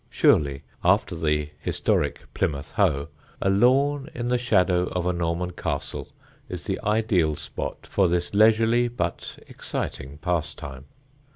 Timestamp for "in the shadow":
4.15-4.85